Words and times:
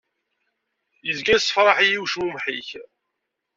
Izga 1.11 1.33
yessefreḥ-iyi 1.35 1.99
ucmumeḥ-ik. 2.03 2.69